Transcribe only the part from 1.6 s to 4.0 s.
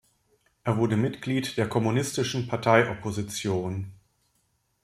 Kommunistischen Partei-Opposition.